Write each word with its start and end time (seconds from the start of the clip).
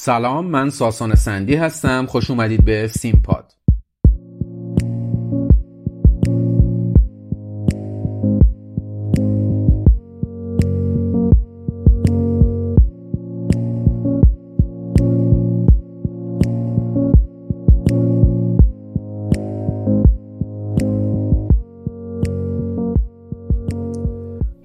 سلام 0.00 0.46
من 0.46 0.70
ساسان 0.70 1.14
سندی 1.14 1.54
هستم. 1.54 2.06
خوش 2.06 2.30
اومدید 2.30 2.64
به 2.64 2.88
سیمپاد. 2.88 3.52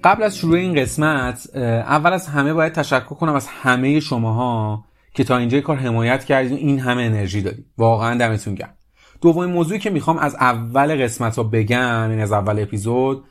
قبل 0.04 0.22
از 0.22 0.36
شروع 0.36 0.56
این 0.56 0.74
قسمت 0.74 1.56
اول 1.56 2.12
از 2.12 2.26
همه 2.26 2.52
باید 2.52 2.72
تشکر 2.72 3.14
کنم 3.14 3.34
از 3.34 3.46
همه 3.46 4.00
شماها 4.00 4.84
که 5.14 5.24
تا 5.24 5.36
اینجا 5.36 5.60
کار 5.60 5.76
حمایت 5.76 6.24
کردید 6.24 6.52
و 6.52 6.56
این 6.56 6.78
همه 6.78 7.02
انرژی 7.02 7.42
دادید 7.42 7.66
واقعا 7.78 8.18
دمتون 8.18 8.54
گرم. 8.54 8.74
دومین 9.20 9.50
موضوعی 9.50 9.80
که 9.80 9.90
می‌خوام 9.90 10.18
از 10.18 10.34
اول 10.34 11.02
قسمت 11.04 11.36
ها 11.36 11.42
بگم 11.42 12.00
این 12.00 12.10
یعنی 12.10 12.22
از 12.22 12.32
اول 12.32 12.62
اپیزود 12.62 13.24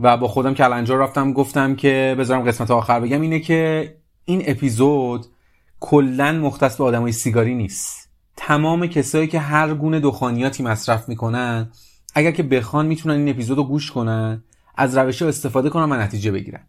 و 0.00 0.16
با 0.16 0.28
خودم 0.28 0.54
که 0.54 0.64
الانجا 0.64 0.96
رفتم 0.96 1.32
گفتم 1.32 1.76
که 1.76 2.16
بذارم 2.18 2.42
قسمت 2.42 2.70
آخر 2.70 3.00
بگم 3.00 3.20
اینه 3.20 3.40
که 3.40 3.94
این 4.24 4.42
اپیزود 4.46 5.26
کلا 5.80 6.32
مختص 6.32 6.76
به 6.76 6.84
آدمای 6.84 7.12
سیگاری 7.12 7.54
نیست. 7.54 8.10
تمام 8.36 8.86
کسایی 8.86 9.26
که 9.26 9.38
هر 9.38 9.74
گونه 9.74 10.00
دخانیاتی 10.00 10.62
مصرف 10.62 11.08
می‌کنن 11.08 11.70
اگر 12.14 12.30
که 12.30 12.42
بخوان 12.42 12.86
می‌تونن 12.86 13.14
این 13.14 13.28
اپیزود 13.28 13.58
رو 13.58 13.64
گوش 13.64 13.90
کنن 13.90 14.44
از 14.74 14.96
روش 14.96 15.22
استفاده 15.22 15.70
کنن 15.70 15.92
و 15.92 15.96
نتیجه 15.96 16.30
بگیرن. 16.30 16.66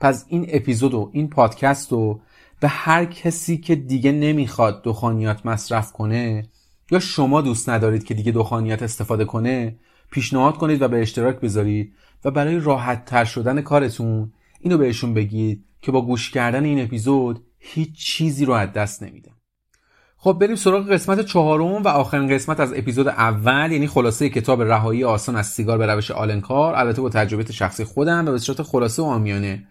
پس 0.00 0.24
این 0.28 0.46
اپیزود 0.48 0.94
و 0.94 1.10
این 1.12 1.28
پادکست 1.28 1.92
رو 1.92 2.20
به 2.60 2.68
هر 2.68 3.04
کسی 3.04 3.58
که 3.58 3.74
دیگه 3.74 4.12
نمی‌خواد 4.12 4.82
دخانیات 4.82 5.46
مصرف 5.46 5.92
کنه 5.92 6.48
یا 6.90 6.98
شما 6.98 7.40
دوست 7.40 7.68
ندارید 7.68 8.04
که 8.04 8.14
دیگه 8.14 8.32
دخانیات 8.32 8.82
استفاده 8.82 9.24
کنه 9.24 9.78
پیشنهاد 10.10 10.56
کنید 10.56 10.82
و 10.82 10.88
به 10.88 11.02
اشتراک 11.02 11.40
بذارید 11.40 11.94
و 12.24 12.30
برای 12.30 12.60
راحت 12.60 13.04
تر 13.04 13.24
شدن 13.24 13.60
کارتون 13.60 14.32
اینو 14.60 14.78
بهشون 14.78 15.14
بگید 15.14 15.64
که 15.82 15.92
با 15.92 16.02
گوش 16.02 16.30
کردن 16.30 16.64
این 16.64 16.82
اپیزود 16.82 17.44
هیچ 17.58 17.92
چیزی 17.94 18.44
رو 18.44 18.52
از 18.52 18.72
دست 18.72 19.02
نمیده 19.02 19.30
خب 20.16 20.36
بریم 20.40 20.56
سراغ 20.56 20.92
قسمت 20.92 21.20
چهارم 21.20 21.82
و 21.82 21.88
آخرین 21.88 22.28
قسمت 22.28 22.60
از 22.60 22.72
اپیزود 22.72 23.08
اول 23.08 23.72
یعنی 23.72 23.86
خلاصه 23.86 24.28
کتاب 24.28 24.62
رهایی 24.62 25.04
آسان 25.04 25.36
از 25.36 25.46
سیگار 25.46 25.78
به 25.78 25.86
روش 25.86 26.10
آلنکار. 26.10 26.74
البته 26.74 27.02
با 27.02 27.08
تجربه 27.08 27.52
شخصی 27.52 27.84
خودم 27.84 28.28
و 28.28 28.30
به 28.30 28.38
صورت 28.38 28.62
خلاصه 28.62 29.02
و 29.02 29.04
آمیانه 29.04 29.66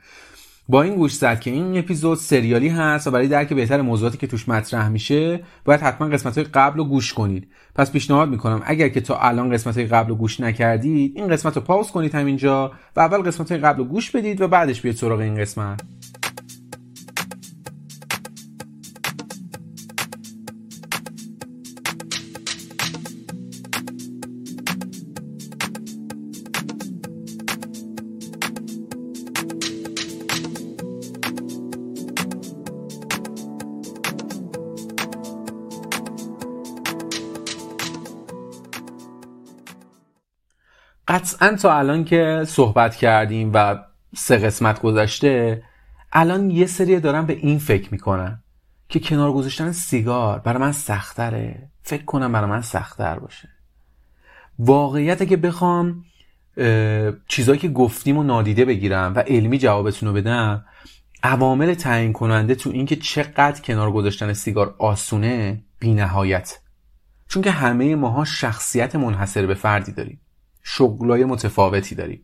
با 0.70 0.82
این 0.82 0.96
گوش 0.96 1.16
زد 1.16 1.40
که 1.40 1.52
این 1.52 1.78
اپیزود 1.78 2.18
سریالی 2.18 2.70
هست 2.70 3.08
و 3.08 3.12
برای 3.12 3.28
درک 3.28 3.54
بهتر 3.54 3.82
موضوعاتی 3.82 4.18
که 4.18 4.28
توش 4.28 4.50
مطرح 4.50 4.90
میشه 4.90 5.44
باید 5.66 5.82
حتما 5.82 6.08
قسمت 6.08 6.38
های 6.38 6.44
قبل 6.44 6.78
رو 6.78 6.86
گوش 6.86 7.14
کنید. 7.14 7.48
پس 7.76 7.92
پیشنهاد 7.92 8.30
می‌کنم 8.30 8.62
اگر 8.66 8.90
که 8.90 9.02
تا 9.02 9.18
الان 9.20 9.50
قسمت 9.50 9.78
های 9.78 9.86
قبل 9.86 10.10
رو 10.10 10.16
گوش 10.16 10.40
نکردید 10.40 11.14
این 11.16 11.28
قسمت 11.28 11.56
رو 11.56 11.62
پاوز 11.62 11.92
کنید 11.92 12.16
همینجا 12.16 12.72
و 12.96 13.00
اول 13.00 13.22
قسمت 13.22 13.52
های 13.52 13.62
قبل 13.62 13.78
رو 13.78 13.84
گوش 13.84 14.12
بدید 14.12 14.42
و 14.42 14.48
بعدش 14.48 14.82
بیاید 14.82 14.98
سراغ 14.98 15.20
این 15.20 15.36
قسمت. 15.36 15.82
قطعا 41.14 41.56
تا 41.56 41.78
الان 41.78 42.04
که 42.04 42.44
صحبت 42.48 42.96
کردیم 42.96 43.52
و 43.54 43.80
سه 44.16 44.38
قسمت 44.38 44.82
گذشته 44.82 45.64
الان 46.14 46.52
یه 46.52 46.66
سری 46.66 47.00
دارم 47.00 47.26
به 47.26 47.34
این 47.34 47.60
فکر 47.60 47.92
می‌کنن 47.92 48.44
که 48.90 49.00
کنار 49.00 49.34
گذاشتن 49.34 49.72
سیگار 49.72 50.40
برای 50.40 50.60
من 50.60 50.72
سختره. 50.72 51.70
فکر 51.84 52.06
کنم 52.06 52.32
برای 52.32 52.50
من 52.50 52.62
سختتر 52.62 53.20
باشه. 53.20 53.50
واقعیت 54.60 55.28
که 55.28 55.38
بخوام 55.38 56.04
چیزایی 57.28 57.60
که 57.60 57.70
گفتیم 57.70 58.18
و 58.18 58.24
نادیده 58.24 58.66
بگیرم 58.66 59.14
و 59.16 59.20
علمی 59.20 59.58
جوابتون 59.58 60.10
رو 60.10 60.16
بدم 60.16 60.66
عوامل 61.24 61.74
تعیین 61.74 62.14
کننده 62.14 62.56
تو 62.56 62.70
اینکه 62.70 62.96
چقدر 62.96 63.62
کنار 63.62 63.92
گذاشتن 63.92 64.34
سیگار 64.34 64.76
آسونه 64.80 65.64
بی 65.80 65.94
نهایت 65.94 66.60
چون 67.28 67.44
که 67.44 67.52
همه 67.52 67.96
ماها 67.96 68.26
شخصیت 68.26 68.96
منحصر 68.96 69.46
به 69.46 69.54
فردی 69.54 69.92
داریم. 69.92 70.20
شغلای 70.64 71.26
متفاوتی 71.26 71.96
داریم. 71.96 72.24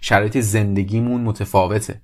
شرایط 0.00 0.38
زندگیمون 0.38 1.20
متفاوته. 1.20 2.00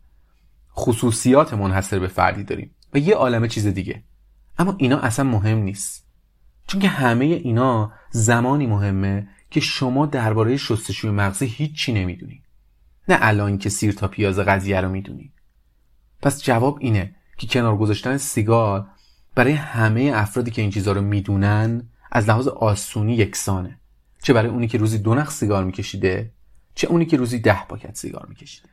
خصوصیات 0.76 1.54
منحصر 1.54 1.98
به 1.98 2.08
فردی 2.08 2.44
داریم 2.44 2.74
و 2.94 2.98
یه 2.98 3.14
عالمه 3.14 3.48
چیز 3.48 3.66
دیگه. 3.66 4.02
اما 4.58 4.74
اینا 4.78 4.98
اصلا 4.98 5.24
مهم 5.24 5.58
نیست. 5.58 6.06
چون 6.66 6.80
که 6.80 6.88
همه 6.88 7.24
اینا 7.24 7.92
زمانی 8.10 8.66
مهمه 8.66 9.28
که 9.50 9.60
شما 9.60 10.06
درباره 10.06 10.56
شستشوی 10.56 11.10
مغزی 11.10 11.46
هیچی 11.46 11.92
نمی‌دونی. 11.92 12.42
نه 13.08 13.18
الان 13.20 13.58
که 13.58 13.68
سیر 13.68 13.92
تا 13.92 14.08
پیاز 14.08 14.38
قضیه 14.38 14.80
رو 14.80 14.88
می‌دونی. 14.88 15.32
پس 16.22 16.42
جواب 16.42 16.78
اینه 16.80 17.14
که 17.36 17.46
کنار 17.46 17.76
گذاشتن 17.76 18.16
سیگار 18.16 18.86
برای 19.34 19.52
همه 19.52 20.12
افرادی 20.14 20.50
که 20.50 20.62
این 20.62 20.70
چیزها 20.70 20.92
رو 20.92 21.00
می‌دونن 21.00 21.88
از 22.12 22.28
لحاظ 22.28 22.48
آسونی 22.48 23.14
یکسانه. 23.14 23.80
چه 24.26 24.32
برای 24.32 24.50
اونی 24.50 24.68
که 24.68 24.78
روزی 24.78 24.98
دو 24.98 25.14
نخ 25.14 25.30
سیگار 25.30 25.64
میکشیده؟ 25.64 26.32
چه 26.74 26.86
اونی 26.86 27.06
که 27.06 27.16
روزی 27.16 27.38
ده 27.38 27.66
پاکت 27.66 27.96
سیگار 27.96 28.26
میکشیده؟ 28.28 28.68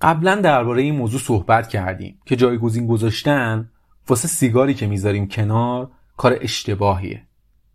قبلا 0.00 0.34
درباره 0.34 0.82
این 0.82 0.94
موضوع 0.96 1.20
صحبت 1.20 1.68
کردیم 1.68 2.18
که 2.26 2.36
جایگزین 2.36 2.86
گذاشتن 2.86 3.70
واسه 4.08 4.28
سیگاری 4.28 4.74
که 4.74 4.86
می‌ذاریم 4.86 5.28
کنار 5.28 5.90
کار 6.16 6.38
اشتباهیه. 6.40 7.22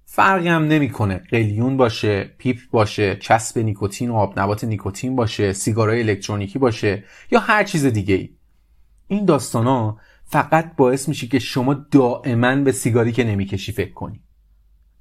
فرقی 0.06 0.48
هم 0.48 0.64
نمی‌کنه. 0.64 1.18
قلیون 1.18 1.78
باشه 1.78 2.24
پیپ 2.24 2.58
باشه 2.72 3.16
چسب 3.16 3.60
نیکوتین 3.60 4.10
و 4.10 4.16
آبنبات 4.16 4.64
نیکوتین 4.64 5.16
باشه 5.16 5.54
سیگارهای 5.54 6.02
الکترونیکی 6.02 6.60
باشه 6.60 7.04
یا 7.32 7.40
هر 7.40 7.64
چیز 7.64 7.86
دیگه 7.86 8.16
ای 8.16 8.30
این 9.08 9.26
داستانا 9.26 9.98
فقط 10.26 10.76
باعث 10.76 11.08
میشه 11.10 11.28
که 11.28 11.40
شما 11.40 11.74
دائما 11.74 12.56
به 12.56 12.72
سیگاری 12.72 13.12
که 13.12 13.24
نمی‌کشی 13.24 13.72
فکر 13.72 13.94
کنی. 13.94 14.24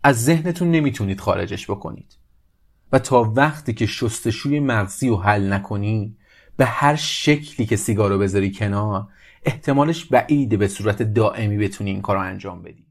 از 0.03 0.25
ذهنتون 0.25 0.71
نمی‌تونید 0.71 1.21
خارجش 1.21 1.71
بکنید. 1.71 2.22
و 2.93 2.99
تا 2.99 3.33
وقتی 3.37 3.73
که 3.73 3.87
شستشوی 3.87 4.61
مغزی 4.61 5.09
رو 5.09 5.17
حل 5.17 5.53
نکنی 5.53 6.17
به 6.57 6.65
هر 6.65 6.97
شکلی 6.97 7.67
که 7.67 7.77
سیگارو 7.77 8.19
بذاری 8.19 8.53
کنار 8.53 9.09
احتمالش 9.45 10.05
بعیده 10.05 10.57
به 10.57 10.69
صورت 10.69 11.03
دائمی 11.03 11.59
بتونی 11.59 11.91
این 11.91 12.03
کار 12.03 12.17
رو 12.17 12.23
انجام 12.23 12.63
بدی. 12.63 12.87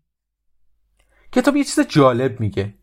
کتاب 1.32 1.56
یه 1.56 1.64
چیز 1.64 1.80
جالب 1.80 2.40
میگه. 2.40 2.74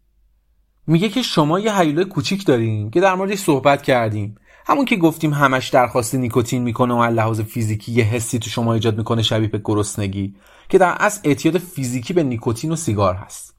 میگه 0.87 1.09
که 1.09 1.23
شما 1.23 1.61
یه 1.61 1.79
حیولای 1.79 2.05
کوچیک 2.05 2.47
دارین 2.47 2.91
که 2.91 3.01
در 3.01 3.15
موردش 3.15 3.39
صحبت 3.39 3.83
کردیم. 3.83 4.35
همون 4.67 4.85
که 4.85 4.97
گفتیم 4.97 5.33
همش 5.33 5.69
درخواست 5.69 6.15
نیکوتین 6.15 6.63
می‌کنه 6.63 6.95
و 6.95 7.03
لحاظ 7.03 7.41
فیزیکی 7.41 7.93
یه 7.93 8.05
حسی 8.05 8.39
تو 8.39 8.51
شما 8.51 8.75
ایجاد 8.75 8.99
می‌کنه 8.99 9.23
شبیه 9.23 9.49
به 9.49 9.61
گرسنگی 9.65 10.37
که 10.69 10.79
در 10.79 10.97
اصل 11.01 11.21
اعتیاد 11.25 11.59
فیزیکی 11.59 12.13
به 12.13 12.23
نیکوتین 12.23 12.73
و 12.73 12.77
سیگار 12.77 13.15
هست. 13.15 13.55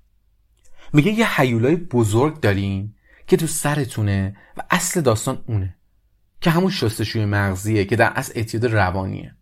میگه 0.94 1.12
یه 1.12 1.42
حیولای 1.42 1.76
بزرگ 1.76 2.40
دارین 2.40 2.94
که 3.30 3.38
تو 3.38 3.48
سرتونه 3.48 4.36
و 4.58 4.62
اصل 4.70 5.02
داستان 5.02 5.44
اونه. 5.48 5.76
که 6.42 6.50
همون 6.50 6.72
شستشوی 6.72 7.26
مغزیه 7.26 7.86
که 7.86 7.96
در 7.96 8.12
اصل 8.16 8.34
اعتیاد 8.36 8.66
روانیه. 8.66 9.36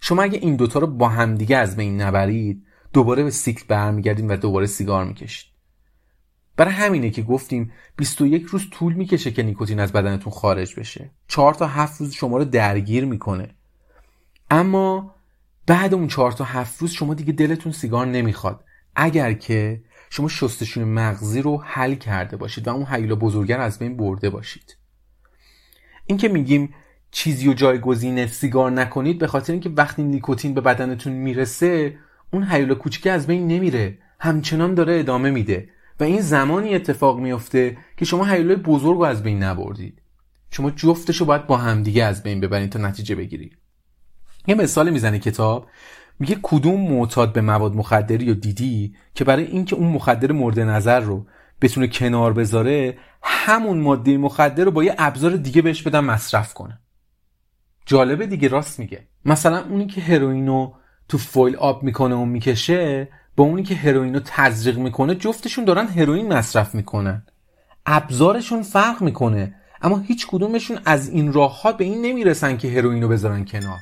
شما 0.00 0.22
اگه 0.22 0.38
این 0.38 0.56
دوتا 0.56 0.80
رو 0.80 0.86
با 0.86 1.08
همدیگه 1.08 1.56
از 1.56 1.76
بین 1.76 2.00
نبرید 2.00 2.66
دوباره 2.92 3.22
به 3.22 3.30
سیکل 3.30 3.64
برمیگردین 3.68 4.28
و 4.28 4.36
دوباره 4.36 4.66
سیگار 4.66 5.04
می‌کشید. 5.04 5.52
برای 6.56 6.72
همینه 6.72 7.10
که 7.10 7.22
گفتیم 7.22 7.72
21 7.96 8.42
روز 8.42 8.70
طول 8.70 8.92
می‌کشه 8.92 9.30
که 9.30 9.42
نیکوتین 9.42 9.80
از 9.80 9.92
بدنتون 9.92 10.32
خارج 10.32 10.80
بشه. 10.80 11.10
4 11.28 11.54
تا 11.54 11.66
7 11.66 12.00
روز 12.00 12.12
شما 12.12 12.36
رو 12.36 12.44
درگیر 12.44 13.04
می‌کنه. 13.04 13.54
اما 14.50 15.14
بعد 15.66 15.94
اون 15.94 16.08
4 16.08 16.32
تا 16.32 16.44
7 16.44 16.78
روز 16.80 16.90
شما 16.90 17.14
دیگه 17.14 17.32
دلتون 17.32 17.72
سیگار 17.72 18.06
نمی‌خواد. 18.06 18.64
اگر 18.96 19.32
که 19.32 19.82
شما 20.10 20.28
شستشوی 20.28 20.84
مغزی 20.84 21.42
رو 21.42 21.62
حل 21.64 21.94
کرده 21.94 22.36
باشید 22.36 22.68
و 22.68 22.70
اون 22.70 22.86
حیولا 22.86 23.14
بزرگر 23.14 23.60
از 23.60 23.78
بین 23.78 23.96
برده 23.96 24.30
باشید. 24.30 24.76
این 26.06 26.18
که 26.18 26.28
میگیم 26.28 26.74
چیزی 27.10 27.48
و 27.48 27.52
جایگزین 27.52 28.26
سیگار 28.26 28.70
نکنید 28.70 29.18
به 29.18 29.26
خاطر 29.26 29.52
اینکه 29.52 29.68
وقتی 29.68 30.02
نیکوتین 30.02 30.54
به 30.54 30.60
بدنتون 30.60 31.12
می‌رسه 31.12 31.96
اون 32.32 32.42
حیولا 32.42 32.74
کوچیکه 32.74 33.12
از 33.12 33.26
بین 33.26 33.46
نمیره. 33.46 33.98
همچنان 34.20 34.74
داره 34.74 34.98
ادامه 34.98 35.30
میده 35.30 35.68
و 36.00 36.04
این 36.04 36.20
زمانی 36.20 36.74
اتفاق 36.74 37.18
میفته 37.18 37.76
که 37.96 38.04
شما 38.04 38.24
حیولای 38.24 38.56
بزرگ 38.56 38.96
رو 38.96 39.04
از 39.04 39.22
بین 39.22 39.42
نبردید. 39.42 40.02
شما 40.50 40.70
جفتش 40.70 41.16
رو 41.16 41.26
باید 41.26 41.46
با 41.46 41.56
همدیگه 41.56 42.04
از 42.04 42.22
بین 42.22 42.40
ببرید 42.40 42.70
تا 42.70 42.78
نتیجه 42.78 43.14
بگیرید. 43.14 43.58
یه 44.46 44.54
مثال 44.54 44.90
می‌زنه 44.90 45.18
کتاب. 45.18 45.66
میگه 46.18 46.38
کدوم 46.42 46.80
معتاد 46.80 47.32
به 47.32 47.40
مواد 47.40 47.74
مخدری 47.74 48.28
رو 48.28 48.34
دیدی 48.34 48.94
که 49.14 49.24
برای 49.24 49.44
اینکه 49.44 49.76
اون 49.76 49.88
مخدر 49.88 50.32
مورد 50.32 50.60
نظر 50.60 51.00
رو 51.00 51.26
بتونه 51.60 51.88
کنار 51.88 52.32
بذاره 52.32 52.98
همون 53.22 53.80
ماده 53.80 54.18
مخدر 54.18 54.64
رو 54.64 54.70
با 54.70 54.84
یه 54.84 54.94
ابزار 54.98 55.36
دیگه 55.36 55.62
بهش 55.62 55.82
بدن 55.82 56.00
مصرف 56.00 56.54
کنه. 56.54 56.80
جالبه 57.86 58.26
دیگه 58.26 58.48
راست 58.48 58.78
میگه. 58.78 59.06
مثلا 59.24 59.64
اونی 59.64 59.86
که 59.86 60.00
هروئینو 60.00 60.72
تو 61.08 61.18
فویل 61.18 61.56
آب 61.56 61.82
می‌کنه 61.82 62.14
و 62.14 62.24
می‌کشه 62.24 63.08
با 63.36 63.44
اونی 63.44 63.62
که 63.62 63.74
هروئین 63.74 64.14
رو 64.14 64.20
تزریق 64.24 64.78
می‌کنه 64.78 65.14
جفتشون 65.14 65.64
دارن 65.64 65.86
هروئین 65.86 66.32
مصرف 66.32 66.74
می‌کنن. 66.74 67.26
ابزارشون 67.86 68.62
فرق 68.62 69.02
می‌کنه 69.02 69.54
اما 69.82 69.98
هیچ 69.98 70.26
کدومشون 70.26 70.78
از 70.84 71.08
این 71.08 71.32
راه 71.32 71.62
ها 71.62 71.72
به 71.72 71.84
این 71.84 72.02
نمی‌رسن 72.02 72.56
که 72.56 72.68
هروئین 72.68 73.02
رو 73.02 73.08
بذارن 73.08 73.44
کنار. 73.44 73.78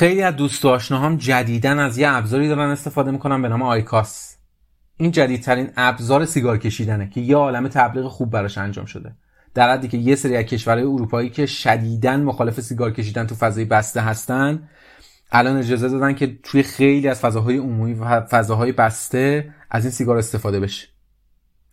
خیلی 0.00 0.22
از 0.22 0.36
دوست 0.36 0.64
و 0.64 0.68
آشناهام 0.68 1.16
جدیدن 1.16 1.78
از 1.78 1.98
یه 1.98 2.08
ابزاری 2.08 2.48
دارن 2.48 2.70
استفاده 2.70 3.10
می‌کنن 3.10 3.42
به 3.42 3.48
نام 3.48 3.62
آیکاس. 3.62 4.36
این 4.96 5.10
جدیدترین 5.10 5.70
ابزار 5.76 6.24
سیگار 6.24 6.58
کشیدنه 6.58 7.10
که 7.10 7.20
یه 7.20 7.36
عالم 7.36 7.68
تبلیغ 7.68 8.08
خوب 8.08 8.30
براش 8.30 8.58
انجام 8.58 8.84
شده. 8.84 9.12
در 9.54 9.72
حدی 9.72 9.88
که 9.88 9.96
یه 9.96 10.14
سری 10.14 10.36
از 10.36 10.44
کشورهای 10.44 10.86
اروپایی 10.86 11.30
که 11.30 11.46
شدیدن 11.46 12.22
مخالف 12.22 12.60
سیگار 12.60 12.90
کشیدن 12.90 13.26
تو 13.26 13.34
فضای 13.34 13.64
بسته 13.64 14.00
هستن 14.00 14.68
الان 15.32 15.56
اجازه 15.56 15.88
دادن 15.88 16.14
که 16.14 16.38
توی 16.42 16.62
خیلی 16.62 17.08
از 17.08 17.20
فضاهای 17.20 17.56
عمومی 17.56 17.94
و 17.94 18.20
فضاهای 18.20 18.72
بسته 18.72 19.54
از 19.70 19.84
این 19.84 19.92
سیگار 19.92 20.16
استفاده 20.16 20.60
بشه. 20.60 20.88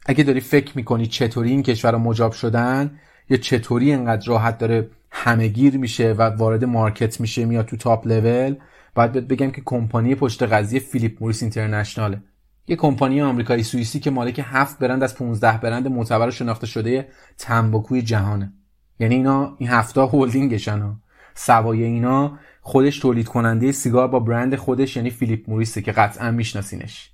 اگه 0.05 0.23
داری 0.23 0.39
فکر 0.39 0.71
می‌کنی 0.77 1.07
چطوری 1.07 1.49
این 1.49 1.63
کشورها 1.63 1.99
مجاب 1.99 2.31
شدن 2.31 2.99
یا 3.29 3.37
چطوری 3.37 3.93
انقدر 3.93 4.27
راحت 4.27 4.57
داره 4.57 4.89
همه‌گیر 5.27 5.77
میشه 5.77 6.13
و 6.13 6.21
وارد 6.21 6.65
market 6.65 7.21
میشه 7.21 7.45
میاد 7.45 7.65
تو 7.65 7.77
top 7.77 8.07
level 8.07 8.55
باید 8.95 9.11
بهت 9.11 9.23
بگم 9.23 9.51
که 9.51 9.61
کمپانی 9.65 10.15
پشت 10.15 10.43
قضیه 10.43 10.79
Philip 10.79 11.17
Morris 11.21 11.41
International 11.41 12.10
ه. 12.10 12.21
یه 12.67 12.75
کمپانی 12.75 13.21
آمریکایی 13.21 13.63
سوئیسی 13.63 13.99
که 13.99 14.11
مالک 14.11 14.41
هفت 14.43 14.79
برند 14.79 15.03
از 15.03 15.15
15 15.15 15.57
برند 15.57 15.87
معتبر 15.87 16.29
شناخته 16.29 16.67
شده 16.67 17.07
تنباکوی 17.37 18.01
جهانه. 18.01 18.53
یعنی 18.99 19.15
اینا 19.15 19.55
این 19.57 19.69
هفت 19.69 19.93
تا 19.93 20.01
هولدینگشن 20.01 20.79
ها. 20.79 20.95
سوای 21.35 21.83
اینا 21.83 22.39
خودش 22.61 22.99
تولید 22.99 23.27
کننده 23.27 23.71
سیگار 23.71 24.07
با 24.07 24.19
برند 24.19 24.55
خودش 24.55 24.95
یعنی 24.95 25.09
Philip 25.09 25.49
Morris 25.49 25.76
ه 25.76 25.81
که 25.81 25.91
قطعا 25.91 26.31
میشناسینش. 26.31 27.11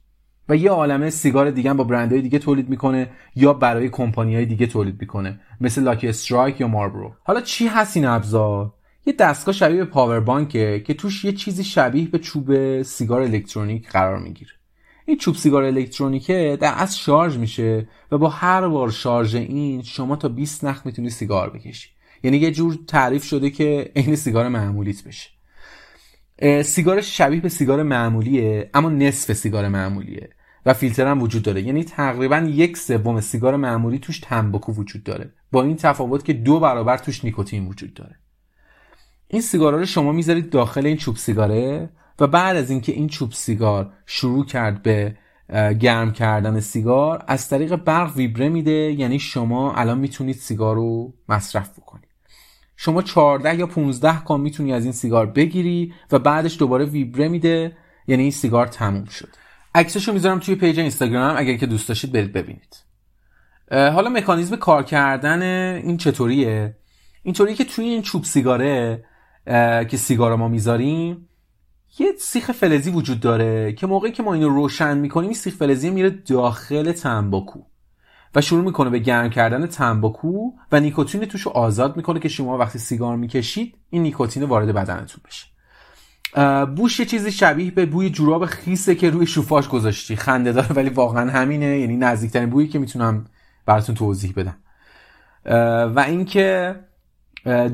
و 0.50 0.56
یه 0.56 0.72
عالمه 0.72 1.10
سیگار 1.10 1.52
دیگه 1.52 1.74
با 1.74 1.84
برندهای 1.84 2.22
دیگه 2.22 2.40
تولید 2.40 2.70
می‌کنه 2.70 3.10
یا 3.36 3.54
برای 3.54 3.90
کمپانی 3.90 4.36
های 4.36 4.46
دیگه 4.46 4.68
تولید 4.68 5.02
می‌کنه 5.02 5.40
مثل 5.62 5.84
Lucky 5.84 6.08
Strike 6.08 6.62
یا 6.62 6.68
Marlboro 6.68 7.12
حالا 7.24 7.42
چی 7.42 7.68
هست 7.68 7.98
این 7.98 8.06
ابزار؟ 8.06 8.74
یه 9.06 9.14
دستگاه 9.14 9.56
شبیه 9.56 9.78
به 9.78 9.86
پاور 9.86 10.20
بانکه 10.20 10.84
که 10.88 10.94
توش 10.94 11.26
یه 11.26 11.32
چیزی 11.32 11.64
شبیه 11.64 12.08
به 12.08 12.20
چوب 12.20 12.82
سیگار 12.82 13.22
الکترونیک 13.22 13.90
قرار 13.90 14.20
می‌گیره. 14.20 14.52
این 15.06 15.18
چوب 15.18 15.36
سیگار 15.36 15.64
الکترونیکه 15.64 16.58
در 16.62 16.74
از 16.78 16.98
شارژ 17.00 17.38
میشه 17.38 17.88
و 18.12 18.18
با 18.18 18.30
هر 18.30 18.68
بار 18.68 18.92
شارژ 18.92 19.36
این 19.36 19.84
شما 19.84 20.16
تا 20.16 20.28
20 20.28 20.66
نخ 20.66 20.86
می‌تونی 20.86 21.10
سیگار 21.10 21.50
بکشی. 21.50 21.90
یعنی 22.24 22.38
یه 22.38 22.52
جور 22.52 22.78
تعریف 22.88 23.24
شده 23.24 23.50
که 23.50 23.92
عین 23.96 24.16
سیگار 24.16 24.48
معمولیت 24.48 25.04
بشه. 25.04 25.30
سیگار 26.64 27.02
شبیه 27.02 27.42
به 27.42 27.50
سیگار 27.50 27.84
معمولیه 27.84 28.70
اما 28.74 28.90
نصف 28.90 29.34
سیگار 29.34 29.68
معمولیه 29.68 30.30
و 30.66 30.74
فیلتر 30.74 31.08
هم 31.08 31.22
وجود 31.22 31.44
داره. 31.44 31.62
یعنی 31.62 31.84
تقریبا 31.84 32.38
یک 32.38 32.78
سوم 32.78 33.22
سیگار 33.22 33.56
معمولی 33.56 34.00
توش 34.00 34.20
تنباکو 34.20 34.74
وجود 34.74 35.04
داره. 35.04 35.34
با 35.52 35.64
این 35.64 35.76
تفاوت 35.76 36.26
که 36.26 36.34
دو 36.34 36.60
برابر 36.60 36.98
توش 36.98 37.26
نیکوتین 37.26 37.68
وجود 37.68 37.94
داره. 37.94 38.16
این 39.28 39.42
سیگارا 39.42 39.78
رو 39.78 39.86
شما 39.86 40.12
می‌ذارید 40.12 40.50
داخل 40.50 40.86
این 40.86 40.98
چوب 40.98 41.16
سیگاره 41.16 41.90
و 42.20 42.28
بعد 42.28 42.58
از 42.58 42.70
اینکه 42.70 42.92
این 42.92 43.08
چوب 43.08 43.32
سیگار 43.32 43.94
شروع 44.06 44.46
کرد 44.46 44.84
به 44.84 45.18
گرم 45.80 46.12
کردن 46.12 46.60
سیگار 46.60 47.24
از 47.28 47.50
طریق 47.50 47.76
برق 47.76 48.18
ویبره 48.18 48.50
میده. 48.50 48.72
یعنی 48.72 49.20
شما 49.20 49.74
الان 49.74 49.98
می‌تونید 50.00 50.36
سیگار 50.36 50.76
رو 50.76 51.14
مصرف 51.30 51.80
بکنید. 51.80 52.03
شما 52.86 53.02
14 53.02 53.56
یا 53.56 53.68
15 53.68 54.24
کام 54.24 54.42
می‌تونی 54.42 54.74
از 54.74 54.84
این 54.84 54.94
سیگار 54.94 55.26
بگیری 55.26 55.94
و 56.12 56.20
بعدش 56.20 56.60
دوباره 56.60 56.86
ویبره 56.86 57.28
میده. 57.28 57.78
یعنی 58.08 58.22
این 58.22 58.32
سیگار 58.32 58.68
تموم 58.68 59.06
شد 59.06 59.30
عکسشو 59.76 60.14
می‌ذارم 60.14 60.40
توی 60.40 60.56
page 60.56 60.80
اینستاگرام 60.80 61.36
اگر 61.38 61.58
که 61.58 61.66
دوست 61.66 61.88
داشتید 61.88 62.12
برید 62.12 62.34
ببینید. 62.34 62.84
حالا 63.72 64.10
مکانیزم 64.10 64.56
کار 64.56 64.84
کردن 64.84 65.42
این 65.78 65.98
چطوریه؟ 65.98 66.76
اینطوری 67.24 67.54
که 67.56 67.64
توی 67.64 67.86
این 67.86 68.02
چوب 68.02 68.24
سیگاره 68.24 69.06
که 69.90 69.98
سیگار 69.98 70.36
ما 70.36 70.48
می‌ذاریم 70.48 71.30
یه 72.00 72.08
سیخ 72.20 72.52
فلزی 72.52 72.92
وجود 72.92 73.20
داره 73.20 73.74
که 73.74 73.88
موقعی 73.88 74.12
که 74.12 74.24
ما 74.24 74.34
اینو 74.34 74.50
روشن 74.50 74.98
می‌کنیم 74.98 75.30
این 75.30 75.38
سیخ 75.38 75.56
فلزی 75.56 75.90
میره 75.90 76.10
داخل 76.10 76.92
تنباکو. 76.92 77.60
و 78.36 78.42
شروع 78.42 78.64
می‌کنه 78.64 78.90
به 78.90 79.00
گرم 79.00 79.30
کردن 79.30 79.68
تنباکو 79.68 80.52
و 80.72 80.80
نیکوتین 80.80 81.26
توش 81.26 81.48
آزاد 81.48 81.98
می‌کنه 81.98 82.20
که 82.20 82.30
شما 82.30 82.58
وقتی 82.58 82.80
سیگار 82.80 83.16
می‌کشید 83.16 83.78
این 83.90 84.04
نیکوتین 84.04 84.44
وارد 84.44 84.74
بدنتون 84.74 85.22
بشه. 85.28 85.46
بوش 86.66 87.00
یه 87.00 87.06
چیزی 87.06 87.32
شبیه 87.32 87.72
به 87.72 87.86
بوی 87.86 88.10
جوراب 88.10 88.46
خیسه 88.46 88.96
که 88.96 89.10
روی 89.10 89.26
شوفاژ 89.26 89.68
گذاشتی. 89.68 90.16
خنده 90.16 90.52
داره 90.52 90.74
ولی 90.74 90.90
واقعا 90.90 91.32
همینه. 91.32 91.80
یعنی 91.80 91.98
نزدیکترین 91.98 92.50
بویی 92.50 92.68
که 92.68 92.80
می‌تونم 92.80 93.26
براتون 93.66 93.96
توضیح 93.96 94.34
بدم. 94.36 94.58
و 95.96 96.00
اینکه 96.00 96.76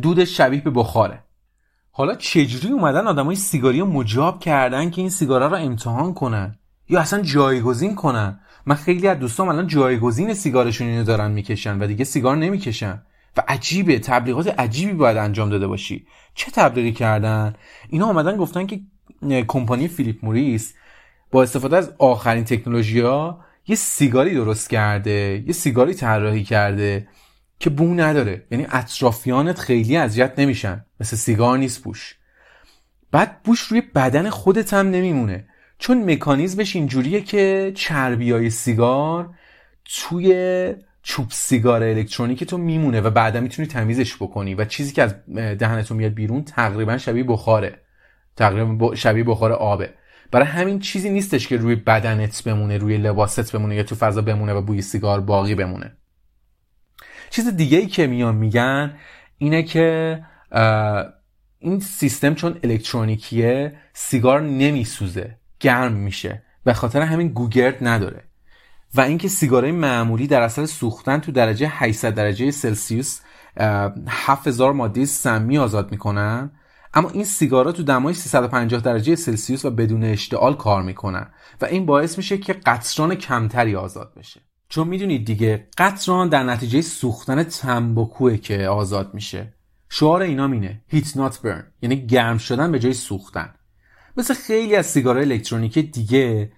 دودش 0.02 0.38
شبیه 0.38 0.62
به 0.62 0.70
بخاره. 0.70 1.24
حالا 1.92 2.16
چجوری 2.16 2.74
اومدن 2.74 3.08
آدمای 3.08 3.36
سیگاری 3.36 3.80
رو 3.80 3.86
مجاب 3.86 4.40
کردن 4.40 4.90
که 4.90 5.02
این 5.02 5.10
سیگارا 5.10 5.48
رو 5.48 5.56
امتحان 5.56 6.14
کنن؟ 6.14 6.56
یا 6.90 7.00
اصلا 7.00 7.22
جایگزین 7.22 7.96
کنن؟ 7.96 8.40
من 8.66 8.76
خیلی 8.76 9.08
از 9.08 9.20
دوستام 9.20 9.50
الان 9.50 9.68
جایگزین 9.68 10.34
سیگارشون 10.34 10.88
اینو 10.88 11.04
دارن 11.04 11.32
می‌کشن 11.32 11.82
و 11.82 11.88
دیگه 11.88 12.06
سیگار 12.06 12.38
نمی‌کشن. 12.38 13.02
و 13.38 13.44
عجیبه 13.48 14.00
تبلیغات 14.00 14.60
عجیبی 14.60 14.94
باید 14.94 15.18
انجام 15.18 15.50
داده 15.50 15.68
باشی. 15.68 16.06
چه 16.36 16.52
تبلیغی 16.52 16.92
کردن؟ 16.92 17.54
اینا 17.90 18.06
آمدن 18.06 18.38
گفتن 18.38 18.66
که 18.66 18.82
کمپانی 19.48 19.88
فیلیپ 19.88 20.26
موریس 20.26 20.74
با 21.32 21.44
استفاده 21.44 21.78
از 21.78 21.94
آخرین 21.98 22.44
تکنولوژی 22.44 23.00
ها 23.00 23.40
یه 23.68 23.76
سیگاری 23.76 24.34
درست 24.34 24.70
کرده 24.70 25.44
یه 25.48 25.54
سیگاری 25.54 25.94
طراحی 25.94 26.44
کرده 26.44 27.08
که 27.60 27.70
بو 27.70 27.94
نداره. 27.94 28.48
یعنی 28.52 28.68
اطرافیانت 28.72 29.60
خیلی 29.60 29.98
اذیت 29.98 30.40
نمیشن. 30.40 30.86
مثل 31.00 31.18
سیگار 31.18 31.58
نیست 31.58 31.84
بوش 31.84 32.16
بعد 33.12 33.44
بوش 33.44 33.60
روی 33.60 33.82
بدن 33.82 34.30
خودت 34.30 34.74
هم 34.74 34.90
نمیمونه. 34.90 35.48
چون 35.80 36.12
مکانیزمش 36.12 36.76
اینجوریه 36.76 37.22
که 37.22 37.72
چربی 37.76 38.32
های 38.32 38.50
سیگار 38.50 39.30
توی 39.86 40.74
چوب 41.04 41.28
سیگار 41.32 41.84
الکترونیکی 41.84 42.46
تو 42.46 42.58
میمونه 42.58 43.02
و 43.02 43.10
بعدا 43.10 43.40
می‌تونی 43.40 43.68
تمیزش 43.68 44.16
بکنی 44.16 44.56
و 44.56 44.66
چیزی 44.66 44.94
که 44.94 45.04
از 45.04 45.16
دهنتون 45.36 45.98
میاد 45.98 46.14
بیرون 46.14 46.44
تقریبا 46.44 46.98
شبیه 46.98 47.24
بخاره. 47.24 47.82
تقریبا 48.36 48.96
شبیه 48.96 49.24
بخار 49.24 49.52
آبه. 49.52 49.94
برای 50.32 50.46
همین 50.46 50.80
چیزی 50.80 51.10
نیستش 51.10 51.48
که 51.48 51.58
روی 51.58 51.76
بدنت 51.76 52.44
بمونه 52.44 52.78
روی 52.78 52.98
لباست 52.98 53.52
بمونه 53.56 53.76
یا 53.76 53.84
تو 53.84 53.96
فضا 53.96 54.22
بمونه 54.22 54.54
و 54.54 54.62
بوی 54.62 54.82
سیگار 54.82 55.22
باقی 55.22 55.56
بمونه. 55.56 55.98
چیز 57.30 57.48
دیگه 57.48 57.78
ای 57.78 57.88
که 57.88 58.08
میان 58.08 58.36
میگن 58.36 58.98
اینه 59.38 59.64
که 59.64 60.20
این 61.60 61.80
سیستم 61.80 62.34
چون 62.34 62.60
الکترونیکیه 62.64 63.74
سیگار 63.94 64.42
نمیسوزه. 64.42 65.39
گرم 65.60 65.94
میشه 65.94 66.44
به 66.64 66.74
خاطر 66.74 67.02
همین 67.02 67.28
گوگرد 67.28 67.78
نداره. 67.82 68.24
و 68.96 69.02
اینکه 69.02 69.28
سیگارهای 69.28 69.72
معمولی 69.72 70.28
در 70.28 70.42
اثر 70.42 70.66
سوختن 70.66 71.20
تو 71.20 71.32
درجه 71.32 71.68
800 71.70 72.14
درجه 72.14 72.52
سلسیوس 72.52 73.20
7000 74.08 74.74
ماده 74.74 75.06
سمی 75.06 75.58
آزاد 75.58 75.92
می‌کنن 75.92 76.52
اما 76.94 77.10
این 77.10 77.24
سیگارا 77.24 77.72
تو 77.72 77.84
دمای 77.84 78.14
350 78.14 78.82
درجه 78.82 79.16
سلسیوس 79.16 79.66
و 79.66 79.72
بدون 79.72 80.04
اشتعال 80.04 80.56
کار 80.56 80.84
می‌کنن 80.84 81.28
و 81.62 81.66
این 81.66 81.86
باعث 81.86 82.18
میشه 82.18 82.38
که 82.38 82.54
قطران 82.54 83.16
کمتری 83.16 83.76
آزاد 83.76 84.14
بشه. 84.18 84.42
چون 84.70 84.88
می‌دونید 84.88 85.26
دیگه 85.26 85.68
قطران 85.78 86.30
در 86.30 86.44
نتیجه 86.44 86.82
سوختن 86.82 87.44
تنباکوه 87.44 88.38
که 88.38 88.68
آزاد 88.68 89.14
میشه. 89.14 89.54
شعار 89.90 90.22
اینا 90.22 90.48
مینه 90.48 90.82
هیت 90.88 91.18
نات 91.18 91.42
برن 91.42 91.72
یعنی 91.82 92.06
گرم 92.06 92.38
شدن 92.38 92.72
به 92.72 92.80
جای 92.80 92.94
سوختن. 92.94 93.54
مثل 94.20 94.34
خیلی 94.34 94.76
از 94.76 94.86
سیگارهای 94.86 95.32
الکترونیکی 95.32 95.82
دیگه. 95.82 96.52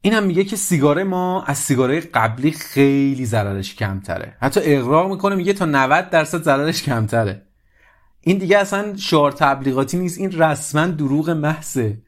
این 0.00 0.14
هم 0.14 0.24
میگه 0.24 0.44
که 0.44 0.56
سیگار 0.56 1.02
ما 1.02 1.42
از 1.42 1.58
سیگارهای 1.58 2.00
قبلی 2.00 2.50
خیلی 2.50 3.26
ضررش 3.26 3.74
کمتره. 3.74 4.36
حتی 4.40 4.60
اقرار 4.62 5.08
می‌کنه 5.08 5.34
میگه 5.34 5.52
تا 5.52 5.64
90 5.64 6.10
درصد 6.10 6.42
ضررش 6.42 6.82
کمتره. 6.82 7.42
این 8.20 8.38
دیگه 8.38 8.58
اصلا 8.58 8.96
شعار 8.96 9.32
تبلیغاتی 9.32 9.98
نیست 9.98 10.18
این 10.18 10.32
رسما 10.32 10.86
دروغ 10.86 11.30
محضه. 11.30 11.98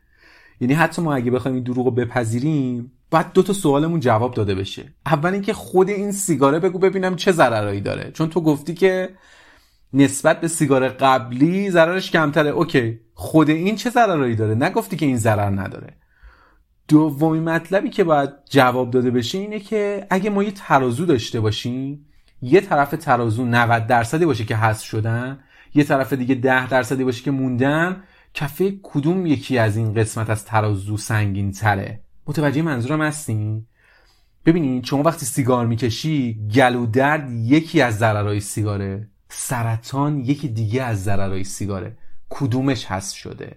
یعنی 0.60 0.74
حتی 0.74 1.02
ما 1.02 1.14
اگه 1.14 1.30
بخوایم 1.30 1.54
این 1.54 1.64
دروغ 1.64 1.86
رو 1.86 1.90
بپذیریم 1.90 2.92
باید 3.10 3.32
دو 3.32 3.42
تا 3.42 3.52
سوالمون 3.52 4.00
جواب 4.00 4.34
داده 4.34 4.54
بشه. 4.54 4.94
اول 5.06 5.32
اینکه 5.32 5.52
خود 5.52 5.88
این 5.88 6.12
سیگاره 6.12 6.58
بگو 6.58 6.78
ببینم 6.78 7.16
چه 7.16 7.32
ضررایی 7.32 7.80
داره. 7.80 8.10
چون 8.14 8.28
تو 8.28 8.40
گفتی 8.40 8.74
که 8.74 9.10
نسبت 9.92 10.40
به 10.40 10.48
سیگار 10.48 10.88
قبلی 10.88 11.70
ضررش 11.70 12.10
کمتره. 12.10 12.50
اوکی. 12.50 13.00
خود 13.14 13.50
این 13.50 13.76
چه 13.76 13.90
ضررایی 13.90 14.34
داره؟ 14.34 14.54
نگفتی 14.54 14.96
که 14.96 15.06
این 15.06 15.16
ضرر 15.16 15.50
نداره. 15.50 15.96
دومین 16.88 17.44
مطلبی 17.44 17.90
که 17.90 18.04
باید 18.04 18.30
جواب 18.50 18.90
داده 18.90 19.10
بشه 19.10 19.38
اینه 19.38 19.60
که 19.60 20.06
اگه 20.10 20.30
ما 20.30 20.42
یه 20.42 20.50
ترازو 20.50 21.06
داشته 21.06 21.40
باشیم 21.40 22.06
یه 22.42 22.60
طرف 22.60 22.90
ترازو 22.90 23.44
90 23.44 23.86
درصدی 23.86 24.26
باشه 24.26 24.44
که 24.44 24.56
حذف 24.56 24.84
شدن 24.84 25.38
یه 25.74 25.84
طرف 25.84 26.12
دیگه 26.12 26.34
10 26.34 26.68
درصدی 26.68 27.04
باشه 27.04 27.22
که 27.22 27.30
موندن 27.30 28.02
کفه 28.34 28.78
کدوم 28.82 29.26
یکی 29.26 29.58
از 29.58 29.76
این 29.76 29.94
قسمت 29.94 30.30
از 30.30 30.44
ترازو 30.44 30.96
سنگین 30.96 31.52
تره 31.52 32.00
متوجه 32.26 32.62
منظورم 32.62 33.02
هستین؟ 33.02 33.66
ببینید 34.46 34.84
شما 34.84 35.02
وقتی 35.02 35.26
سیگار 35.26 35.66
می‌کشی 35.66 36.48
گلو 36.54 36.86
درد 36.86 37.30
یکی 37.30 37.80
از 37.80 37.98
ضررهای 37.98 38.40
سیگاره. 38.40 39.08
سرطان 39.28 40.20
یکی 40.20 40.48
دیگه 40.48 40.82
از 40.82 41.04
ضررهای 41.04 41.44
سیگاره. 41.44 41.96
کدومش 42.30 42.84
هست 42.84 43.14
شده؟ 43.14 43.56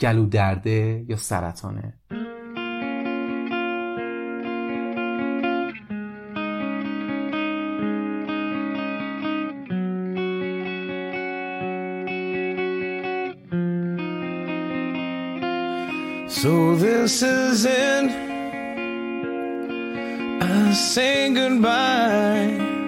گلو 0.00 0.26
درده 0.26 1.04
یا 1.08 1.16
سرطانه؟ 1.16 1.94
So 16.42 16.74
this 16.74 17.22
is 17.22 17.66
it. 17.66 18.10
I 20.40 20.72
say 20.72 21.34
goodbye. 21.34 22.79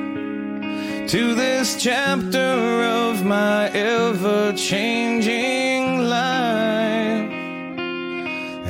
To 1.12 1.34
this 1.34 1.76
chapter 1.76 2.38
of 2.38 3.22
my 3.22 3.68
ever 3.68 4.54
changing 4.54 6.08
life. 6.08 7.30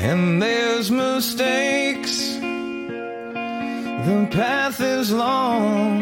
And 0.09 0.43
there's 0.43 0.91
mistakes, 0.91 2.35
the 4.09 4.27
path 4.33 4.81
is 4.81 5.13
long, 5.13 6.01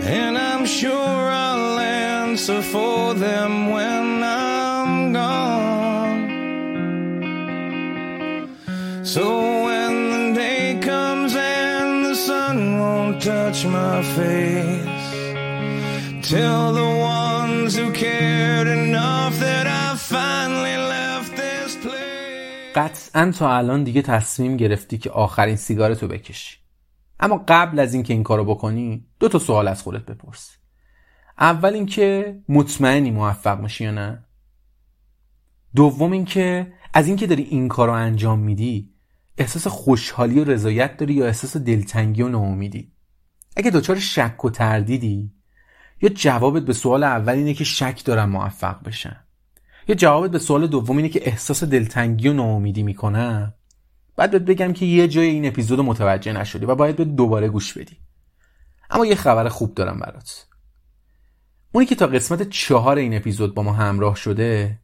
and 0.00 0.38
I'm 0.38 0.64
sure 0.64 1.30
I'll 1.44 1.78
answer 1.78 2.62
for 2.62 3.12
them 3.12 3.68
when 3.68 4.22
I'm 4.22 5.12
gone. 5.12 6.30
So 9.04 9.57
touch 13.20 13.64
my 13.66 14.02
face, 14.16 15.10
tell 16.30 16.72
the 16.72 16.90
ones 17.16 17.76
who 17.76 17.90
cared 17.92 18.68
enough 18.68 19.34
that 19.40 19.66
I 19.66 19.96
finally 19.96 20.76
left 20.94 21.32
this 21.36 21.76
place. 21.76 22.72
قطعا 22.74 23.30
تا 23.30 23.56
الان 23.56 23.84
دیگه 23.84 24.02
تصمیم 24.02 24.56
گرفتی 24.56 24.98
که 24.98 25.10
آخرین 25.10 25.56
سیگارتو 25.56 26.08
بکشی. 26.08 26.58
اما 27.20 27.44
قبل 27.48 27.78
از 27.78 27.94
اینکه 27.94 28.12
این 28.14 28.22
کارو 28.22 28.44
بکنی 28.44 29.06
دو 29.20 29.28
تا 29.28 29.38
سوال 29.38 29.68
از 29.68 29.82
خودت 29.82 30.06
بپرس. 30.06 30.56
اول 31.38 31.74
اینکه 31.74 32.38
مطمئنی 32.48 33.10
موفق 33.10 33.60
میشی 33.60 33.84
یا 33.84 33.90
نه؟ 33.90 34.24
دوم 35.76 36.12
اینکه 36.12 36.72
از 36.94 37.06
اینکه 37.06 37.26
داری 37.26 37.42
این 37.42 37.68
کارو 37.68 37.92
انجام 37.92 38.38
میدی 38.38 38.90
احساس 39.38 39.66
خوشحالی 39.66 40.40
و 40.40 40.44
رضایت 40.44 40.96
داری 40.96 41.14
یا 41.14 41.26
احساس 41.26 41.56
دلتنگی 41.56 42.22
و 42.22 42.28
ناامیدی؟ 42.28 42.92
اگه 43.58 43.70
دچار 43.70 43.98
شک 43.98 44.44
و 44.44 44.50
تردیدی 44.50 45.32
یا 46.02 46.08
جوابت 46.08 46.62
به 46.62 46.72
سوال 46.72 47.04
اول 47.04 47.32
اینه 47.32 47.54
که 47.54 47.64
شک 47.64 48.04
دارم 48.04 48.30
موفق 48.30 48.82
بشم 48.82 49.16
یا 49.88 49.94
جوابت 49.94 50.30
به 50.30 50.38
سوال 50.38 50.66
دوم 50.66 50.96
اینه 50.96 51.08
که 51.08 51.28
احساس 51.28 51.64
دلتنگی 51.64 52.28
و 52.28 52.32
ناامیدی 52.32 52.82
می‌کنم 52.82 53.54
بعد 54.16 54.30
بهت 54.30 54.42
بگم 54.42 54.72
که 54.72 54.86
یه 54.86 55.08
جای 55.08 55.26
این 55.26 55.46
اپیزود 55.46 55.80
متوجه 55.80 56.32
نشدی 56.32 56.66
و 56.66 56.74
باید 56.74 56.96
به 56.96 57.04
دوباره 57.04 57.48
گوش 57.48 57.78
بدی. 57.78 57.96
اما 58.90 59.06
یه 59.06 59.14
خبر 59.14 59.48
خوب 59.48 59.74
دارم 59.74 60.00
برات. 60.00 60.46
اونی 61.72 61.86
که 61.86 61.94
تا 61.94 62.06
قسمت 62.06 62.50
چهار 62.50 62.98
این 62.98 63.16
اپیزود 63.16 63.54
با 63.54 63.62
ما 63.62 63.72
همراه 63.72 64.16
شده 64.16 64.78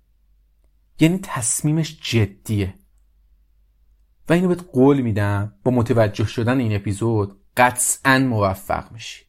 یعنی 1.00 1.19
تصمیمش 1.23 1.99
جدیه. 2.02 2.75
و 4.28 4.33
اینو 4.33 4.49
بهت 4.49 4.64
قول 4.73 5.00
میدم 5.00 5.52
با 5.64 5.71
متوجه 5.71 6.26
شدن 6.26 6.61
این 6.61 6.76
اپیزود 6.76 7.44
قطعا 7.56 8.18
موفق 8.18 8.92
میشی. 8.92 9.25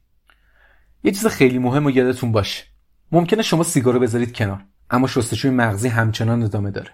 یه 1.03 1.11
چیز 1.11 1.27
خیلی 1.27 1.59
مهم 1.59 1.85
و 1.85 1.89
یادتون 1.89 2.31
باشه. 2.31 2.63
ممکنه 3.11 3.41
شما 3.41 3.63
سیگارو 3.63 3.99
بذارید 3.99 4.33
کنار 4.33 4.63
اما 4.89 5.07
شستشوی 5.07 5.51
مغزی 5.51 5.87
همچنان 5.87 6.43
ادامه 6.43 6.71
داره. 6.71 6.91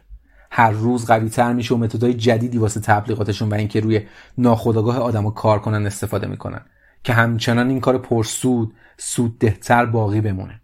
هر 0.51 0.71
روز 0.71 1.05
قوی 1.05 1.29
تر 1.29 1.53
میشه 1.53 1.75
و 1.75 1.77
متدای 1.77 2.13
جدیدی 2.13 2.57
واسه 2.57 2.79
تبلیغاتشون 2.79 3.49
و 3.49 3.53
اینکه 3.53 3.79
روی 3.79 4.01
ناخودآگاه 4.37 4.97
آدما 4.97 5.31
کار 5.31 5.59
کنن 5.59 5.85
استفاده 5.85 6.27
می‌کنن 6.27 6.65
که 7.03 7.13
همچنان 7.13 7.69
این 7.69 7.79
کار 7.79 7.97
پرسود 7.97 8.73
سوددهتر 8.97 9.85
باقی 9.85 10.21
بمونه. 10.21 10.61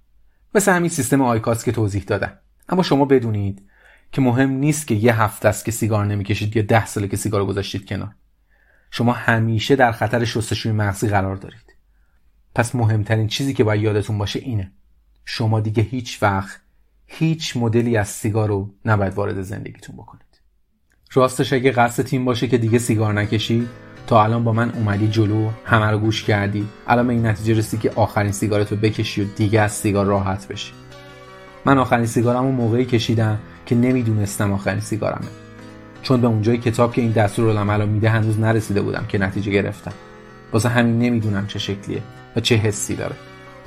مثل 0.55 0.71
همین 0.71 0.89
سیستم 0.89 1.21
آیکاس 1.21 1.63
که 1.63 1.71
توضیح 1.71 2.03
دادم. 2.03 2.33
اما 2.69 2.83
شما 2.83 3.05
بدونید 3.05 3.61
که 4.11 4.21
مهم 4.21 4.49
نیست 4.49 4.87
که 4.87 4.95
یه 4.95 5.21
هفته 5.21 5.49
است 5.49 5.65
که 5.65 5.71
سیگار 5.71 6.05
نمی‌کشید 6.05 6.57
یا 6.57 6.63
ده 6.63 6.85
ساله 6.85 7.07
که 7.07 7.17
سیگار 7.17 7.45
گذاشتید 7.45 7.87
کنار. 7.87 8.15
شما 8.91 9.13
همیشه 9.13 9.75
در 9.75 9.91
خطر 9.91 10.25
شستشوی 10.25 10.71
مغزی 10.71 11.07
قرار 11.07 11.35
دارید. 11.35 11.75
پس 12.55 12.75
مهمترین 12.75 13.27
چیزی 13.27 13.53
که 13.53 13.63
باید 13.63 13.81
یادتون 13.81 14.17
باشه 14.17 14.39
اینه. 14.39 14.71
شما 15.25 15.59
دیگه 15.59 15.83
هیچ 15.83 16.23
وقت 16.23 16.61
هیچ 17.05 17.57
مدلی 17.57 17.97
از 17.97 18.07
سیگار 18.07 18.47
رو 18.47 18.73
نباید 18.85 19.13
وارد 19.13 19.41
زندگیتون 19.41 19.95
بکنید. 19.95 20.41
راستش 21.13 21.53
اگه 21.53 21.71
قصد 21.71 22.03
تیم 22.03 22.25
باشه 22.25 22.47
که 22.47 22.57
دیگه 22.57 22.79
سیگار 22.79 23.13
نکشی 23.13 23.67
تا 24.07 24.23
الان 24.23 24.43
با 24.43 24.53
من 24.53 24.69
اومدی 24.71 25.07
جلو 25.07 25.49
همه 25.65 25.85
رو 25.85 25.99
گوش 25.99 26.23
کردی 26.23 26.67
الان 26.87 27.07
به 27.07 27.13
این 27.13 27.25
نتیجه 27.25 27.53
رسی 27.53 27.77
که 27.77 27.91
آخرین 27.95 28.31
سیگارتو 28.31 28.75
بکشی 28.75 29.21
و 29.21 29.25
دیگه 29.35 29.61
از 29.61 29.71
سیگار 29.71 30.05
راحت 30.05 30.47
بشی. 30.47 30.73
من 31.65 31.77
آخرین 31.77 32.05
سیگارمو 32.05 32.51
موقعی 32.51 32.85
کشیدم 32.85 33.39
که 33.65 33.75
نمی‌دونستم 33.75 34.51
آخرین 34.51 34.79
سیگارمه. 34.79 35.27
چون 36.07 36.21
به 36.21 36.27
اونجای 36.27 36.57
کتاب 36.57 36.93
که 36.93 37.01
این 37.01 37.11
دستور 37.11 37.45
رو 37.45 37.85
میده 37.85 38.09
هنوز 38.09 38.39
نرسیده 38.39 38.81
بودم 38.81 39.05
که 39.07 39.17
نتیجه 39.17 39.51
گرفتم. 39.51 39.93
واسه 40.53 40.69
همین 40.69 40.99
نمی‌دونم 40.99 41.47
چه 41.47 41.59
شکلیه 41.59 42.01
و 42.35 42.39
چه 42.39 42.55
حسی 42.55 42.95
داره. 42.95 43.15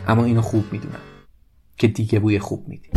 اما 0.08 0.24
اینو 0.24 0.40
خوب 0.40 0.64
می‌دونم 0.72 1.00
که 1.76 1.88
دیگه 1.88 2.18
بوی 2.18 2.38
خوب 2.38 2.68
میدی. 2.68 2.88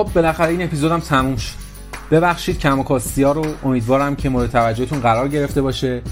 خب 0.00 0.12
بالاخره 0.14 0.50
این 0.50 0.62
اپیزودم 0.62 1.00
تموم 1.00 1.36
شد. 1.36 1.52
ببخشید 2.10 2.58
کم 2.58 2.78
و 2.78 2.84
ها 3.16 3.32
رو 3.32 3.46
امیدوارم 3.64 4.16
که 4.16 4.28
مورد 4.28 4.50
توجهتون 4.50 5.00
قرار 5.00 5.28
گرفته 5.28 5.62
باشه. 5.62 6.02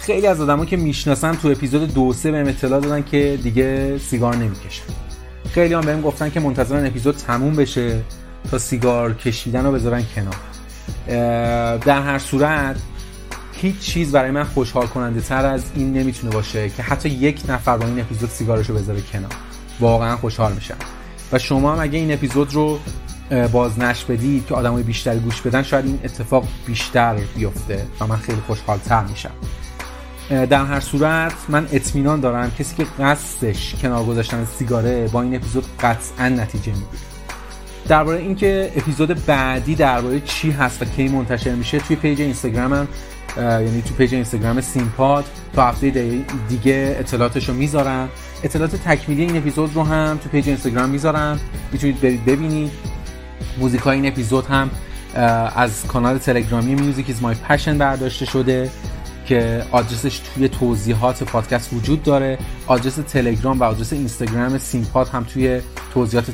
خیلی 0.00 0.26
از 0.26 0.40
آدما 0.40 0.64
که 0.64 0.76
می‌شناسن 0.76 1.34
تو 1.34 1.48
اپیزود 1.48 1.94
دو 1.94 2.12
سه 2.12 2.30
بهم 2.30 2.46
اطلاع 2.46 2.80
دادن 2.80 3.02
که 3.02 3.38
دیگه 3.42 3.98
سیگار 3.98 4.36
نمی‌کشن. 4.36 4.82
خیلی 5.50 5.74
هم 5.74 5.80
بهم 5.80 6.00
گفتن 6.00 6.30
که 6.30 6.40
منتظرن 6.40 6.86
اپیزود 6.86 7.16
تموم 7.16 7.56
بشه 7.56 8.00
تا 8.50 8.58
سیگار 8.58 9.14
کشیدن 9.14 9.64
رو 9.64 9.72
بذارن 9.72 10.04
کنار. 10.14 10.36
در 11.78 12.02
هر 12.02 12.18
صورت 12.18 12.76
هیچ 13.52 13.78
چیز 13.78 14.12
برای 14.12 14.30
من 14.30 14.44
خوشحال 14.44 14.86
کننده 14.86 15.20
تر 15.20 15.46
از 15.46 15.62
این 15.74 15.92
نمی‌تونه 15.92 16.32
باشه 16.32 16.68
که 16.68 16.82
حتی 16.82 17.08
یک 17.08 17.42
نفر 17.48 17.76
با 17.76 17.86
این 17.86 18.00
اپیزود 18.00 18.30
سیگارشو 18.30 18.74
بذاره 18.74 19.00
کنار. 19.12 19.32
واقعا 19.80 20.16
خوشحال 20.16 20.52
میشم. 20.52 20.76
و 21.32 21.38
شما 21.38 21.72
هم 21.72 21.80
اگه 21.80 21.98
این 21.98 22.12
اپیزود 22.12 22.54
رو 22.54 22.78
بازنشر 23.52 24.04
بدید 24.04 24.46
که 24.46 24.54
آدمای 24.54 24.82
بیشتری 24.82 25.18
گوش 25.18 25.40
بدن 25.40 25.62
شاید 25.62 25.86
این 25.86 25.98
اتفاق 26.04 26.48
بیشتر 26.66 27.14
بیفته 27.36 27.86
و 28.00 28.06
من 28.06 28.16
خیلی 28.16 28.40
خوشحال 28.46 28.78
تر 28.78 29.04
میشم 29.04 29.30
در 30.30 30.64
هر 30.64 30.80
صورت 30.80 31.32
من 31.48 31.68
اطمینان 31.72 32.20
دارم 32.20 32.50
کسی 32.58 32.76
که 32.76 32.86
قصدش 32.98 33.74
کنار 33.82 34.04
گذاشتن 34.04 34.46
سیگاره 34.58 35.08
با 35.08 35.22
این 35.22 35.36
اپیزود 35.36 35.64
قطعا 35.80 36.28
نتیجه 36.28 36.72
می‌گیره. 36.72 37.02
درباره 37.88 38.18
اینکه 38.18 38.72
اپیزود 38.76 39.26
بعدی 39.26 39.74
درباره 39.74 40.20
چی 40.20 40.50
هست 40.50 40.82
و 40.82 40.84
کی 40.84 41.08
منتشر 41.08 41.54
میشه 41.54 41.78
توی 41.78 41.96
page 41.96 42.20
اینستاگرامم 42.20 42.88
یعنی 43.36 43.82
تو 43.82 43.94
page 43.94 44.14
اینستاگرام 44.14 44.60
سیمپاد 44.60 45.24
تا 45.52 45.66
هفته 45.66 45.90
دیگه 46.48 46.96
اطلاعاتش 46.98 47.48
رو 47.48 47.54
می‌ذارم. 47.54 48.08
اطلاعات 48.42 48.76
تکمیلی 48.76 49.22
این 49.22 49.36
اپیزود 49.36 49.74
رو 49.74 49.82
هم 49.82 50.18
تو 50.22 50.28
page 50.28 50.48
اینستاگرام 50.48 50.90
می‌ذارم. 50.90 51.40
می‌تونید 51.72 52.00
برید 52.00 52.24
ببینید. 52.24 52.70
موزیک 53.58 53.80
های 53.80 53.96
این 53.96 54.06
اپیزود 54.06 54.46
هم 54.46 54.70
از 55.56 55.86
کانال 55.88 56.18
تلگرامی 56.18 56.74
Music 56.74 57.10
Is 57.10 57.22
My 57.22 57.34
Passion 57.34 57.78
برداشته 57.78 58.26
شده 58.26 58.70
که 59.26 59.64
آدرسش 59.72 60.18
توی 60.18 60.48
توضیحات 60.48 61.22
پادکست 61.22 61.72
وجود 61.72 62.02
داره. 62.02 62.38
آدرس 62.66 62.94
تلگرام 62.94 63.60
و 63.60 63.64
آدرس 63.64 63.92
اینستاگرام 63.92 64.58
سیمپاد 64.58 65.08
هم 65.08 65.24
توی 65.24 65.60
توضیحات 65.94 66.26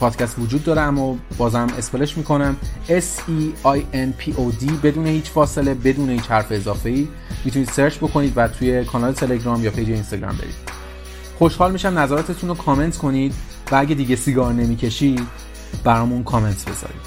پادکست 0.00 0.38
وجود 0.38 0.64
داره 0.64 0.80
اما 0.80 1.16
بازم 1.38 1.66
spell 1.78 2.05
ش 2.05 2.16
می‌کنم. 2.16 2.56
S 2.88 3.28
E 3.28 3.66
I 3.66 3.78
N 3.94 4.22
P 4.22 4.32
O 4.32 4.62
D 4.62 4.70
بدون 4.82 5.06
هیچ 5.06 5.30
فاصله 5.30 5.74
بدون 5.74 6.10
هیچ 6.10 6.26
حرف 6.26 6.46
اضافه 6.50 6.88
ای 6.88 7.08
می‌تونید 7.44 7.68
search 7.68 7.96
بکنید 7.96 8.32
و 8.36 8.48
توی 8.48 8.84
کانال 8.84 9.12
تلگرام 9.12 9.64
یا 9.64 9.70
page 9.70 9.90
اینستاگرام 9.90 10.36
برید. 10.36 10.54
خوشحال 11.38 11.72
میشم 11.72 11.98
نظراتتون 11.98 12.48
رو 12.48 12.54
کامنت 12.54 12.96
کنید 12.96 13.34
و 13.72 13.76
اگه 13.76 13.94
دیگه 13.94 14.16
سیگار 14.16 14.52
نمی‌کشید 14.52 15.26
برامون 15.84 16.24
کامنت 16.24 16.64
بذارید. 16.68 17.00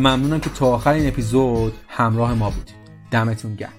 ممنونم 0.00 0.40
که 0.40 0.50
تا 0.50 0.66
آخر 0.66 0.92
این 0.92 1.08
اپیزود 1.08 1.74
همراه 1.88 2.34
ما 2.34 2.50
بودید. 2.50 2.74
دمتون 3.10 3.54
گرم. 3.54 3.72